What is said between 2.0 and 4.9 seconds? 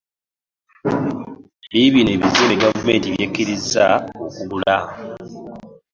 ebizimbe Gavumenti byekkirizza okuggulwa.